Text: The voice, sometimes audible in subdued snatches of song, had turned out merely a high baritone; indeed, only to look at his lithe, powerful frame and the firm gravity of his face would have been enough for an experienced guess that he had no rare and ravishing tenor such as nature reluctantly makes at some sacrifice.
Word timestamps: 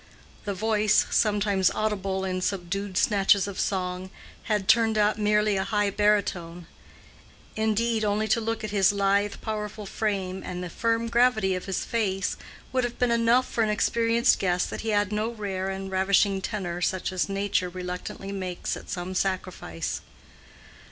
The 0.45 0.55
voice, 0.55 1.05
sometimes 1.11 1.69
audible 1.69 2.25
in 2.25 2.41
subdued 2.41 2.97
snatches 2.97 3.47
of 3.47 3.59
song, 3.59 4.09
had 4.45 4.67
turned 4.67 4.97
out 4.97 5.19
merely 5.19 5.57
a 5.57 5.63
high 5.63 5.91
baritone; 5.91 6.65
indeed, 7.55 8.03
only 8.03 8.27
to 8.29 8.41
look 8.41 8.63
at 8.63 8.71
his 8.71 8.91
lithe, 8.91 9.35
powerful 9.41 9.85
frame 9.85 10.41
and 10.43 10.63
the 10.63 10.71
firm 10.71 11.07
gravity 11.07 11.53
of 11.53 11.65
his 11.65 11.85
face 11.85 12.35
would 12.73 12.83
have 12.83 12.97
been 12.97 13.11
enough 13.11 13.47
for 13.47 13.63
an 13.63 13.69
experienced 13.69 14.39
guess 14.39 14.65
that 14.65 14.81
he 14.81 14.89
had 14.89 15.11
no 15.11 15.29
rare 15.33 15.69
and 15.69 15.91
ravishing 15.91 16.41
tenor 16.41 16.81
such 16.81 17.11
as 17.13 17.29
nature 17.29 17.69
reluctantly 17.69 18.31
makes 18.31 18.75
at 18.75 18.89
some 18.89 19.13
sacrifice. 19.13 20.01